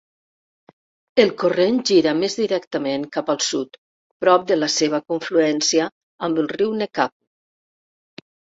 El 1.23 1.33
corrent 1.41 1.77
gira 1.89 2.13
més 2.21 2.37
directament 2.39 3.05
cap 3.17 3.29
al 3.35 3.39
sud, 3.49 3.79
prop 4.25 4.49
de 4.53 4.59
la 4.63 4.71
seva 4.79 5.03
confluència 5.13 5.87
amb 6.29 6.45
ell 6.45 6.53
riu 6.59 6.73
Nechako. 6.83 8.23